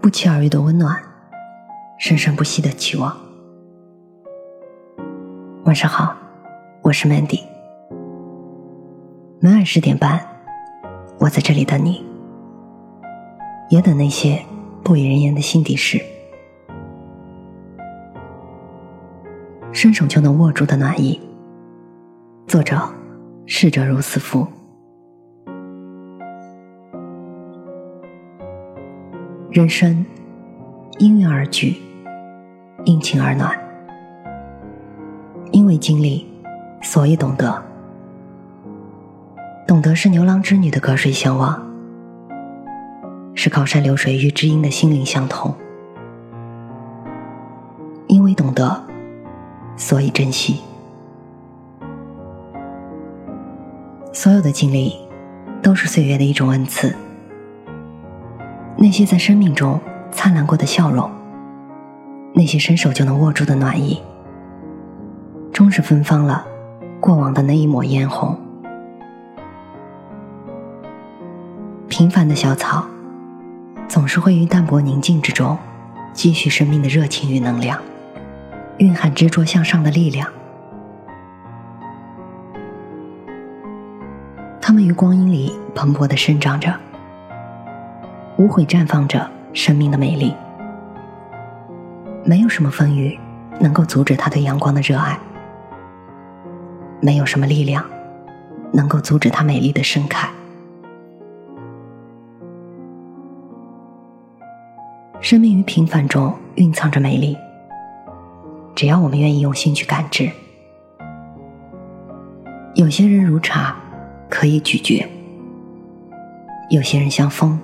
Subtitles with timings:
[0.00, 0.96] 不期而遇的温暖，
[1.98, 3.14] 生生不息的期望。
[5.64, 6.16] 晚上好，
[6.82, 7.42] 我是 Mandy。
[9.40, 10.24] 每晚十点半，
[11.18, 12.04] 我在这里等你，
[13.70, 14.40] 也等那些
[14.84, 16.00] 不与人言的心底事。
[19.72, 21.20] 伸手就能握住的暖意。
[22.46, 22.80] 作者：
[23.46, 24.46] 逝者如斯夫。
[29.50, 30.04] 人生
[30.98, 31.76] 因缘而聚，
[32.84, 33.58] 因情而暖。
[35.52, 36.26] 因为经历，
[36.82, 37.62] 所以懂得。
[39.66, 41.66] 懂得是牛郎织女的隔水相望，
[43.34, 45.54] 是高山流水与知音的心灵相通。
[48.06, 48.84] 因为懂得，
[49.78, 50.60] 所以珍惜。
[54.12, 54.94] 所有的经历，
[55.62, 56.94] 都是岁月的一种恩赐。
[58.80, 59.80] 那些在生命中
[60.12, 61.10] 灿烂过的笑容，
[62.32, 64.00] 那些伸手就能握住的暖意，
[65.52, 66.46] 终是芬芳了
[67.00, 68.38] 过往的那一抹嫣红。
[71.88, 72.86] 平凡的小草，
[73.88, 75.58] 总是会于淡泊宁静之中，
[76.12, 77.80] 积蓄生命的热情与能量，
[78.78, 80.28] 蕴含执着向上的力量。
[84.60, 86.72] 它们于光阴里蓬勃的生长着。
[88.38, 90.32] 无悔绽放着生命的美丽，
[92.24, 93.18] 没有什么风雨
[93.58, 95.18] 能够阻止他对阳光的热爱，
[97.00, 97.84] 没有什么力量
[98.72, 100.28] 能够阻止他美丽的盛开。
[105.20, 107.36] 生命于平凡中蕴藏着美丽，
[108.76, 110.30] 只要我们愿意用心去感知。
[112.76, 113.74] 有些人如茶，
[114.30, 115.04] 可以咀嚼；
[116.70, 117.58] 有些人像风。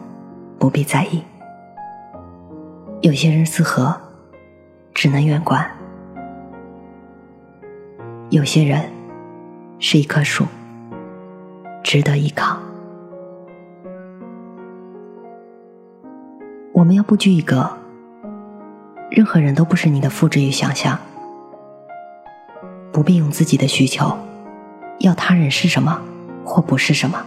[0.59, 1.23] 不必在意，
[3.03, 3.95] 有些人似河，
[4.95, 5.63] 只能远观；
[8.31, 8.91] 有些人
[9.79, 10.47] 是一棵树，
[11.83, 12.59] 值得依靠。
[16.73, 17.69] 我们要不拘一格，
[19.11, 20.99] 任何人都不是你的复制与想象，
[22.91, 24.17] 不必用自己的需求
[25.01, 26.01] 要他人是什么
[26.45, 27.23] 或不是什么。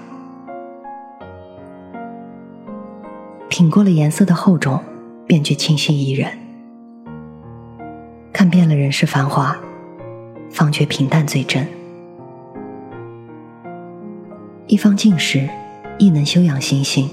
[3.50, 4.80] 品过了颜色的厚重，
[5.26, 6.30] 便觉清新怡人；
[8.34, 9.56] 看遍了人世繁华，
[10.52, 11.66] 方觉平淡最真。
[14.68, 15.48] 一方静时，
[15.98, 17.08] 亦能修养心性；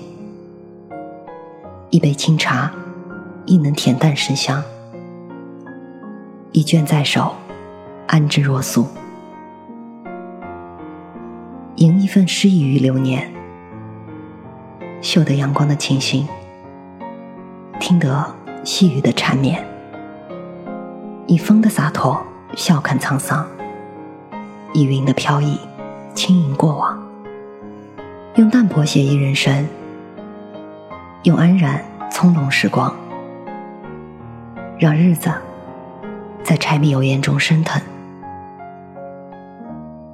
[1.90, 2.70] 一杯清茶，
[3.46, 4.60] 亦能恬淡生香；
[6.50, 7.32] 一卷在手，
[8.08, 8.84] 安之若素；
[11.76, 13.32] 吟一份诗意于流年。
[15.04, 16.26] 嗅得阳光的清新，
[17.78, 18.24] 听得
[18.64, 19.62] 细雨的缠绵，
[21.26, 22.24] 以风的洒脱
[22.56, 23.46] 笑看沧桑，
[24.72, 25.60] 以云的飘逸
[26.14, 26.98] 轻盈过往，
[28.36, 29.68] 用淡泊写意人生，
[31.24, 32.90] 用安然从容时光，
[34.78, 35.30] 让日子
[36.42, 37.78] 在柴米油盐中升腾，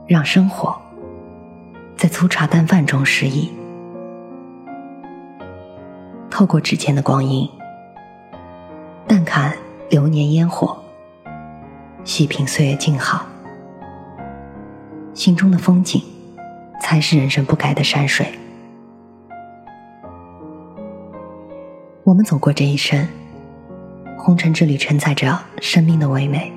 [0.08, 0.76] 让生活
[1.96, 3.52] 在粗茶淡饭中诗意。
[6.40, 7.46] 透过指尖的光阴，
[9.06, 9.54] 淡看
[9.90, 10.74] 流年烟火，
[12.02, 13.26] 细品岁月静好，
[15.12, 16.02] 心中的风景，
[16.80, 18.26] 才是人生不改的山水。
[22.04, 23.06] 我们走过这一生，
[24.16, 26.50] 红尘之旅承载着生命的唯美。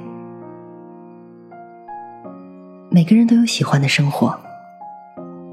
[2.90, 4.40] 每个人都有喜欢的生活，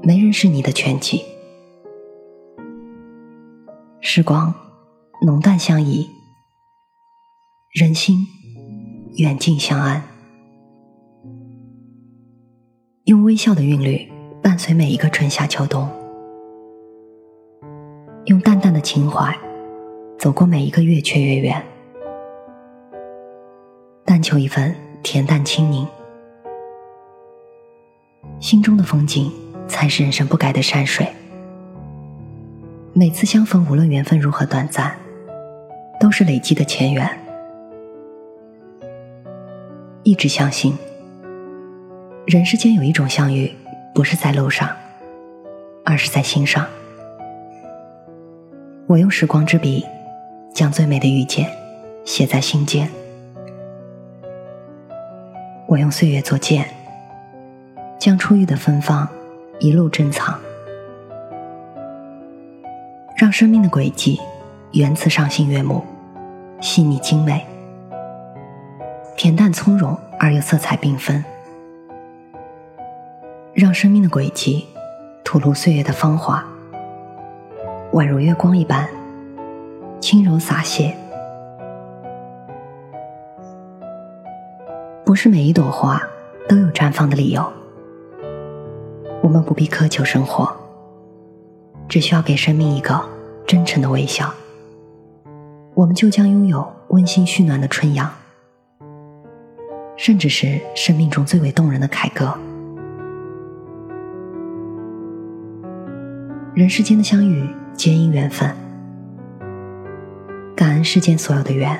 [0.01, 1.21] 没人是你的全集。
[4.13, 4.53] 时光
[5.25, 6.05] 浓淡相宜，
[7.69, 8.27] 人心
[9.15, 10.03] 远近相安。
[13.05, 14.11] 用微笑的韵律
[14.43, 15.89] 伴随每一个春夏秋冬，
[18.25, 19.33] 用淡淡的情怀
[20.19, 21.65] 走过每一个月缺月圆，
[24.03, 25.87] 但求一份恬淡清宁。
[28.41, 29.31] 心中的风景，
[29.69, 31.07] 才是人生不改的山水。
[33.01, 34.95] 每次相逢，无论缘分如何短暂，
[35.99, 37.09] 都是累积的前缘。
[40.03, 40.77] 一直相信，
[42.27, 43.51] 人世间有一种相遇，
[43.91, 44.69] 不是在路上，
[45.83, 46.67] 而是在心上。
[48.85, 49.83] 我用时光之笔，
[50.53, 51.49] 将最美的遇见
[52.05, 52.87] 写在心间。
[55.65, 56.69] 我用岁月作剑，
[57.97, 59.09] 将初遇的芬芳
[59.59, 60.39] 一路珍藏。
[63.31, 64.19] 生命的轨迹
[64.73, 65.81] 原词赏心悦目，
[66.59, 67.45] 细腻精美，
[69.17, 71.23] 恬淡从容而又色彩缤纷，
[73.53, 74.67] 让生命的轨迹
[75.23, 76.43] 吐露岁月的芳华，
[77.93, 78.85] 宛如月光一般
[80.01, 80.93] 轻柔洒泻。
[85.05, 86.01] 不是每一朵花
[86.49, 87.45] 都有绽放的理由，
[89.23, 90.53] 我们不必苛求生活，
[91.87, 93.01] 只需要给生命一个
[93.45, 94.33] 真诚的微笑，
[95.73, 98.09] 我们就将拥有温馨煦暖的春阳，
[99.97, 102.33] 甚至是生命中最为动人的凯歌。
[106.53, 108.55] 人世间的相遇皆因缘分，
[110.55, 111.77] 感恩世间所有的缘。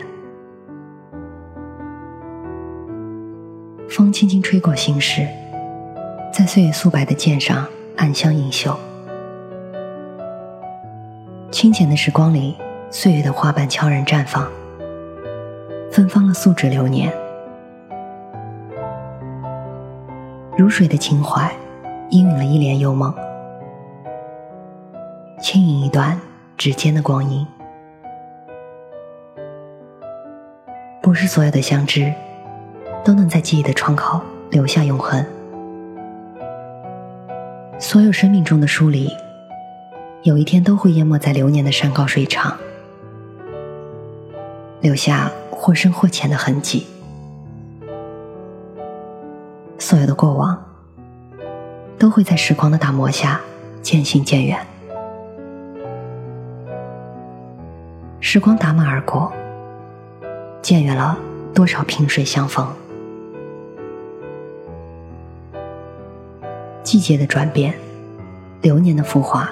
[3.89, 5.27] 风轻轻吹过心事，
[6.33, 7.67] 在岁月素白的剑上
[7.97, 8.77] 暗香盈袖。
[11.61, 12.57] 清浅的时光里，
[12.89, 14.49] 岁月的花瓣悄然绽放，
[15.91, 17.13] 芬芳了素纸流年。
[20.57, 21.55] 如水的情怀，
[22.09, 23.13] 氤氲了一帘幽梦，
[25.39, 26.19] 轻盈一段
[26.57, 27.45] 指尖的光阴。
[30.99, 32.11] 不是所有的相知。
[33.03, 34.19] 都能在记忆的窗口
[34.49, 35.23] 留下永恒。
[37.77, 39.15] 所有生命中的疏离，
[40.23, 42.55] 有一天都会淹没在流年的山高水长，
[44.79, 46.85] 留下或深或浅的痕迹。
[49.79, 50.63] 所有的过往，
[51.97, 53.41] 都会在时光的打磨下
[53.81, 54.59] 渐行渐远。
[58.19, 59.33] 时光打马而过，
[60.61, 61.17] 渐远了
[61.51, 62.71] 多少萍水相逢。
[66.83, 67.73] 季节的转变，
[68.61, 69.49] 流年的浮华，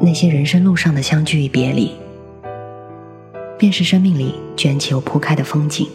[0.00, 1.92] 那些人生路上的相聚与别离，
[3.58, 5.88] 便是生命里卷起又铺开的风景。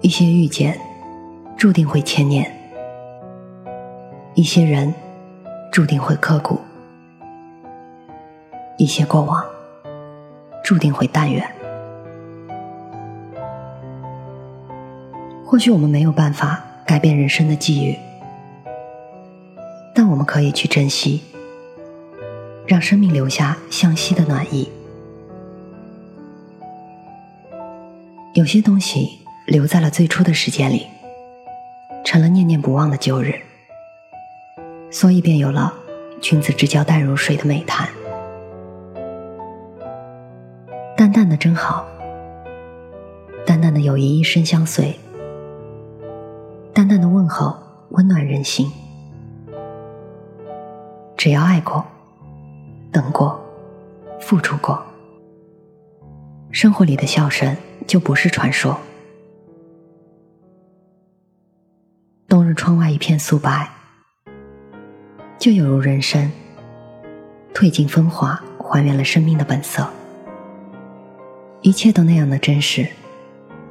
[0.00, 0.78] 一些遇见，
[1.56, 2.44] 注定会牵念；
[4.34, 4.94] 一些人，
[5.72, 6.56] 注定会刻骨；
[8.78, 9.44] 一些过往，
[10.64, 11.46] 注定会淡远。
[15.44, 16.64] 或许我们没有办法。
[16.86, 17.96] 改变人生的际遇，
[19.94, 21.22] 但我们可以去珍惜，
[22.70, 24.70] 让生命留下向西的暖意。
[28.34, 29.18] 有些东西
[29.48, 30.86] 留在了最初的时间里，
[32.04, 33.34] 成了念念不忘的旧日，
[34.88, 35.74] 所以便有了
[36.22, 37.88] “君子之交淡如水”的美谈。
[40.96, 41.84] 淡淡的真好，
[43.44, 44.96] 淡淡的友谊一生相随。
[46.72, 47.56] 淡淡的问候，
[47.88, 48.70] 温暖人心。
[51.16, 51.84] 只要爱过、
[52.92, 53.40] 等过、
[54.20, 54.82] 付出过，
[56.50, 57.56] 生活里的笑声
[57.86, 58.78] 就不是传说。
[62.28, 63.68] 冬日窗外一片素白，
[65.38, 66.30] 就有如人生
[67.54, 69.88] 褪尽风华，还原了生命的本色。
[71.62, 72.86] 一切都那样的真实，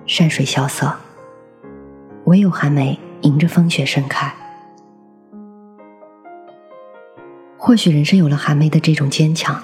[0.05, 0.95] 山水萧瑟。
[2.25, 4.31] 唯有寒梅迎着风雪盛开。
[7.61, 9.61] 或许人生有了寒梅的这种坚强，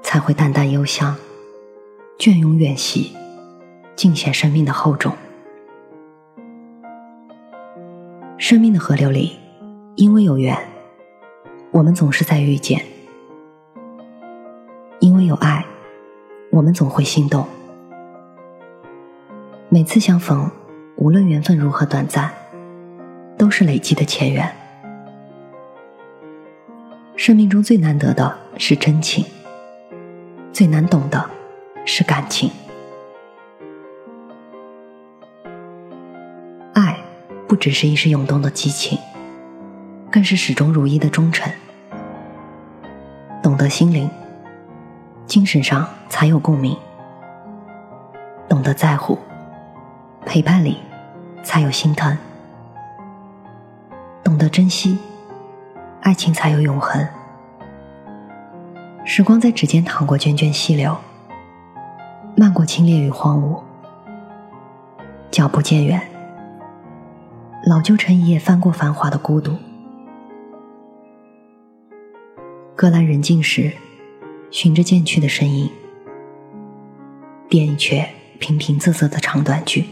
[0.00, 1.16] 才会淡淡幽香，
[2.16, 3.12] 隽永远兮，
[3.96, 5.12] 尽显生命的厚重。
[8.38, 9.36] 生命的河流里，
[9.96, 10.56] 因为有缘，
[11.72, 12.78] 我们总是在遇见；
[15.00, 15.66] 因为有爱，
[16.52, 17.44] 我们总会心动。
[19.68, 20.48] 每次相逢。
[20.96, 22.30] 无论缘分如何短暂，
[23.38, 24.59] 都是累积的前缘。
[27.30, 29.24] 生命中最难得的是真情，
[30.52, 31.30] 最难懂的
[31.84, 32.50] 是感情。
[36.74, 36.98] 爱
[37.46, 38.98] 不只是一时涌动的激情，
[40.10, 41.48] 更是始终如一的忠诚。
[43.40, 44.10] 懂得心灵，
[45.24, 46.74] 精神上才有共鸣；
[48.48, 49.16] 懂得在乎，
[50.26, 50.78] 陪伴里。
[51.44, 52.18] 才有心疼，
[54.24, 54.98] 懂得珍惜，
[56.00, 57.06] 爱情才有永恒。
[59.12, 60.96] 时光在指尖淌过涓涓细流，
[62.36, 63.60] 漫过清冽与荒芜，
[65.32, 66.00] 脚步渐远，
[67.66, 69.56] 老旧成一夜翻过繁华的孤独。
[72.76, 73.72] 隔栏人静时，
[74.52, 75.68] 循着渐去的身影，
[77.48, 78.06] 编一阙
[78.38, 79.86] 平平仄仄的长短句。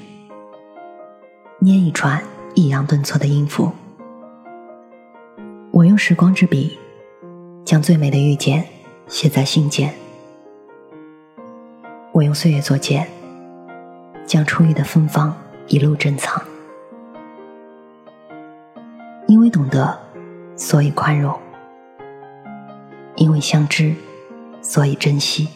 [1.58, 2.22] 捏一串
[2.54, 3.72] 抑扬顿挫的音符，
[5.72, 6.78] 我用时光之笔，
[7.64, 8.64] 将最美的遇见
[9.08, 9.90] 写在信笺。
[12.12, 13.08] 我用岁月作茧，
[14.26, 15.34] 将初遇的芬芳
[15.66, 16.42] 一路珍藏。
[19.26, 19.98] 因为懂得，
[20.56, 21.32] 所以宽容；
[23.16, 23.94] 因为相知，
[24.60, 25.48] 所以珍惜。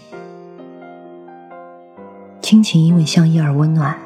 [2.40, 3.98] 亲情因为相依而温暖，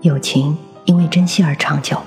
[0.00, 0.56] 友情
[0.86, 1.98] 因为珍惜而长久。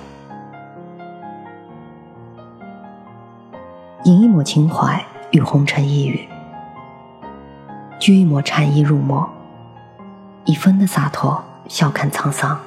[4.04, 5.04] 饮一抹情怀，
[5.36, 6.30] 与红尘一语；
[8.00, 9.30] 掬一抹禅意入墨，
[10.46, 12.58] 以风的洒脱笑看沧桑，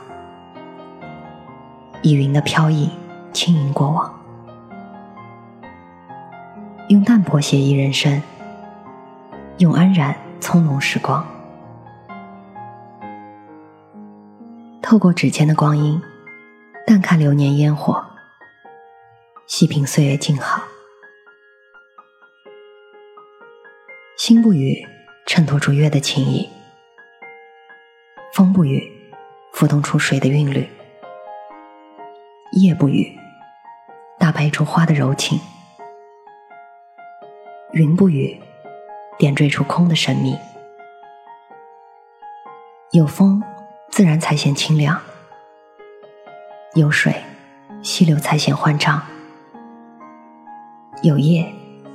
[2.02, 2.90] 以云的飘逸
[3.32, 4.14] 轻盈过往。
[6.88, 8.20] 用淡泊写意人生，
[9.56, 11.26] 用安然从容时光。
[14.82, 15.98] 透过指尖的光阴，
[16.86, 18.04] 淡看流年烟火，
[19.46, 20.60] 细品岁月静好。
[24.28, 24.86] 心不语，
[25.24, 26.46] 衬托出月的情意；
[28.34, 28.86] 风不语，
[29.54, 30.68] 浮动出水的韵律；
[32.52, 33.18] 夜不语，
[34.18, 35.38] 搭配出花的柔情；
[37.72, 38.38] 云不语，
[39.16, 40.36] 点缀出空的神秘。
[42.90, 43.42] 有风，
[43.88, 44.94] 自然才显清凉；
[46.74, 47.14] 有水，
[47.82, 49.00] 溪流才显欢畅；
[51.02, 51.50] 有叶，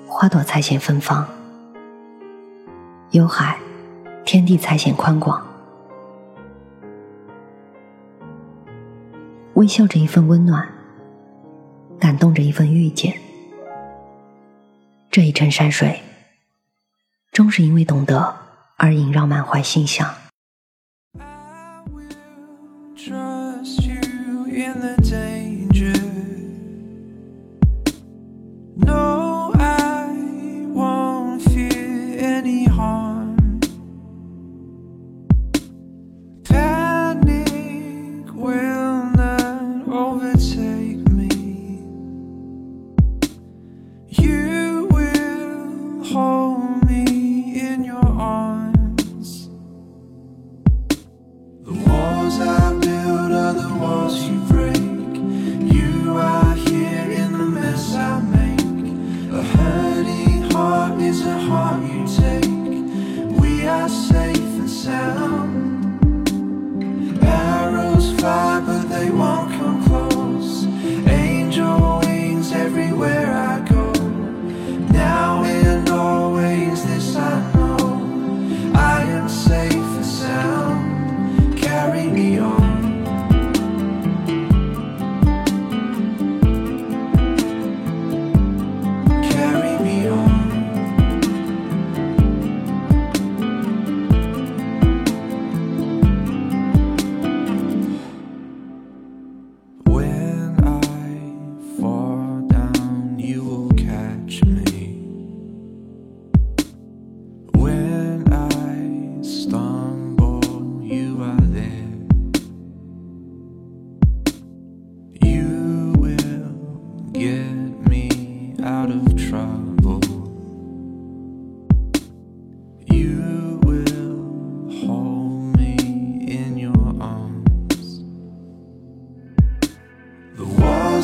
[0.08, 1.43] 花朵才显芬芳。
[3.14, 3.60] 有海，
[4.26, 5.40] 天地才显宽广。
[9.54, 10.68] 微笑着一份温暖，
[12.00, 13.16] 感动着一份遇见。
[15.12, 16.02] 这一程山水，
[17.32, 18.36] 终是因为懂得
[18.78, 20.12] 而萦绕满怀心香。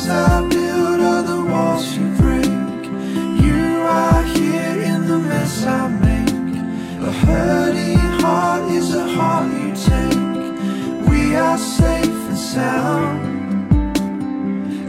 [0.00, 2.84] walls I build are the walls you break.
[3.44, 6.56] You are here in the mess I make.
[7.02, 11.08] A hurting heart is a heart you take.
[11.08, 13.20] We are safe and sound.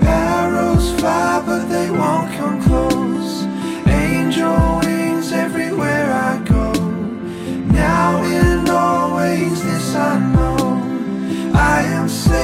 [0.03, 3.43] Arrows fly, but they won't come close.
[3.87, 6.71] Angel wings everywhere I go.
[7.73, 10.57] Now and always, this I know.
[11.53, 12.40] I am safe.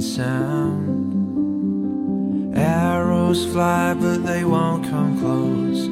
[0.00, 0.96] and sound.
[2.56, 5.88] Arrows fly, but they won't come close.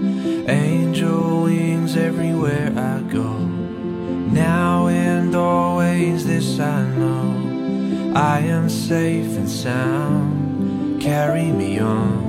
[0.48, 3.36] Angel wings everywhere I go.
[4.32, 8.12] Now and always, this I know.
[8.14, 11.02] I am safe and sound.
[11.02, 12.27] Carry me on.